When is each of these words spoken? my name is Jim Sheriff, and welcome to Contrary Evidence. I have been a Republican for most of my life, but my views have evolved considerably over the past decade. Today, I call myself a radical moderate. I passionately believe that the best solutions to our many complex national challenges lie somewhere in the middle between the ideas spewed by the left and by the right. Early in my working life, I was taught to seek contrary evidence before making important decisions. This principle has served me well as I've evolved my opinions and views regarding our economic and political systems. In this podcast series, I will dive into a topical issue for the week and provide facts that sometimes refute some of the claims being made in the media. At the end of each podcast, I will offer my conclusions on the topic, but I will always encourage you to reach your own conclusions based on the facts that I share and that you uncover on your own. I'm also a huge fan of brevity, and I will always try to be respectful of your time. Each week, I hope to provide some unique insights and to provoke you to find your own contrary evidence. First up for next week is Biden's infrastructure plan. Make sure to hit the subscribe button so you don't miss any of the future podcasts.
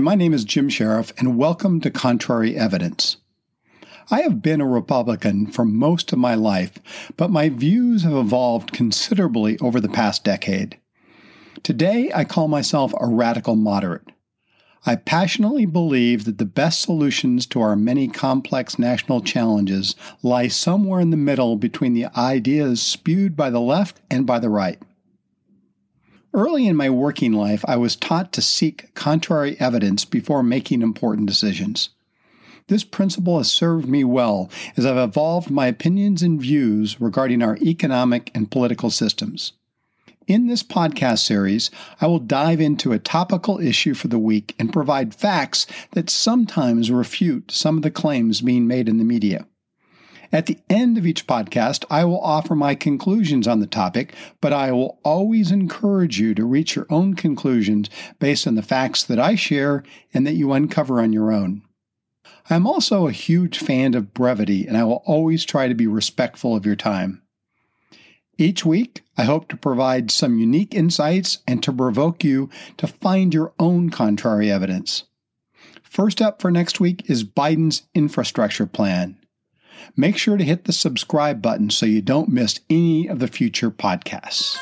my 0.00 0.16
name 0.16 0.34
is 0.34 0.42
Jim 0.42 0.68
Sheriff, 0.68 1.12
and 1.18 1.38
welcome 1.38 1.80
to 1.82 1.88
Contrary 1.88 2.56
Evidence. 2.56 3.18
I 4.10 4.22
have 4.22 4.42
been 4.42 4.60
a 4.60 4.66
Republican 4.66 5.46
for 5.46 5.64
most 5.64 6.12
of 6.12 6.18
my 6.18 6.34
life, 6.34 6.80
but 7.16 7.30
my 7.30 7.48
views 7.48 8.02
have 8.02 8.12
evolved 8.12 8.72
considerably 8.72 9.56
over 9.60 9.78
the 9.78 9.88
past 9.88 10.24
decade. 10.24 10.78
Today, 11.62 12.10
I 12.12 12.24
call 12.24 12.48
myself 12.48 12.92
a 12.98 13.06
radical 13.06 13.54
moderate. 13.54 14.10
I 14.84 14.96
passionately 14.96 15.64
believe 15.64 16.24
that 16.24 16.38
the 16.38 16.44
best 16.44 16.80
solutions 16.80 17.46
to 17.46 17.60
our 17.60 17.76
many 17.76 18.08
complex 18.08 18.80
national 18.80 19.20
challenges 19.20 19.94
lie 20.24 20.48
somewhere 20.48 20.98
in 20.98 21.10
the 21.10 21.16
middle 21.16 21.54
between 21.54 21.94
the 21.94 22.06
ideas 22.18 22.82
spewed 22.82 23.36
by 23.36 23.48
the 23.48 23.60
left 23.60 24.00
and 24.10 24.26
by 24.26 24.40
the 24.40 24.50
right. 24.50 24.82
Early 26.34 26.66
in 26.66 26.76
my 26.76 26.90
working 26.90 27.32
life, 27.32 27.64
I 27.66 27.76
was 27.76 27.96
taught 27.96 28.32
to 28.32 28.42
seek 28.42 28.94
contrary 28.94 29.56
evidence 29.58 30.04
before 30.04 30.42
making 30.42 30.82
important 30.82 31.26
decisions. 31.26 31.88
This 32.68 32.84
principle 32.84 33.38
has 33.38 33.50
served 33.50 33.88
me 33.88 34.04
well 34.04 34.50
as 34.76 34.84
I've 34.84 34.98
evolved 34.98 35.50
my 35.50 35.66
opinions 35.66 36.22
and 36.22 36.40
views 36.40 37.00
regarding 37.00 37.42
our 37.42 37.56
economic 37.62 38.30
and 38.34 38.50
political 38.50 38.90
systems. 38.90 39.54
In 40.26 40.46
this 40.46 40.62
podcast 40.62 41.20
series, 41.20 41.70
I 42.02 42.06
will 42.06 42.18
dive 42.18 42.60
into 42.60 42.92
a 42.92 42.98
topical 42.98 43.58
issue 43.58 43.94
for 43.94 44.08
the 44.08 44.18
week 44.18 44.54
and 44.58 44.70
provide 44.70 45.14
facts 45.14 45.66
that 45.92 46.10
sometimes 46.10 46.90
refute 46.90 47.50
some 47.50 47.78
of 47.78 47.82
the 47.82 47.90
claims 47.90 48.42
being 48.42 48.66
made 48.66 48.90
in 48.90 48.98
the 48.98 49.04
media. 49.04 49.46
At 50.30 50.46
the 50.46 50.58
end 50.68 50.98
of 50.98 51.06
each 51.06 51.26
podcast, 51.26 51.84
I 51.90 52.04
will 52.04 52.20
offer 52.20 52.54
my 52.54 52.74
conclusions 52.74 53.48
on 53.48 53.60
the 53.60 53.66
topic, 53.66 54.14
but 54.42 54.52
I 54.52 54.72
will 54.72 54.98
always 55.02 55.50
encourage 55.50 56.20
you 56.20 56.34
to 56.34 56.44
reach 56.44 56.76
your 56.76 56.86
own 56.90 57.14
conclusions 57.14 57.88
based 58.18 58.46
on 58.46 58.54
the 58.54 58.62
facts 58.62 59.02
that 59.04 59.18
I 59.18 59.36
share 59.36 59.82
and 60.12 60.26
that 60.26 60.34
you 60.34 60.52
uncover 60.52 61.00
on 61.00 61.14
your 61.14 61.32
own. 61.32 61.62
I'm 62.50 62.66
also 62.66 63.06
a 63.06 63.12
huge 63.12 63.58
fan 63.58 63.94
of 63.94 64.12
brevity, 64.12 64.66
and 64.66 64.76
I 64.76 64.84
will 64.84 65.02
always 65.06 65.44
try 65.44 65.66
to 65.66 65.74
be 65.74 65.86
respectful 65.86 66.54
of 66.54 66.66
your 66.66 66.76
time. 66.76 67.22
Each 68.36 68.64
week, 68.64 69.02
I 69.16 69.24
hope 69.24 69.48
to 69.48 69.56
provide 69.56 70.10
some 70.10 70.38
unique 70.38 70.74
insights 70.74 71.38
and 71.46 71.62
to 71.62 71.72
provoke 71.72 72.22
you 72.22 72.50
to 72.76 72.86
find 72.86 73.34
your 73.34 73.52
own 73.58 73.90
contrary 73.90 74.50
evidence. 74.50 75.04
First 75.82 76.20
up 76.20 76.40
for 76.40 76.50
next 76.50 76.80
week 76.80 77.08
is 77.10 77.24
Biden's 77.24 77.82
infrastructure 77.94 78.66
plan. 78.66 79.18
Make 80.00 80.16
sure 80.16 80.36
to 80.36 80.44
hit 80.44 80.62
the 80.62 80.72
subscribe 80.72 81.42
button 81.42 81.70
so 81.70 81.84
you 81.84 82.00
don't 82.00 82.28
miss 82.28 82.60
any 82.70 83.08
of 83.08 83.18
the 83.18 83.26
future 83.26 83.68
podcasts. 83.68 84.56